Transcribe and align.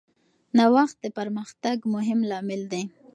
نوښت 0.57 0.95
د 1.03 1.05
پرمختګ 1.17 1.77
مهم 1.93 2.19
لامل 2.29 2.61
دی. 2.71 2.83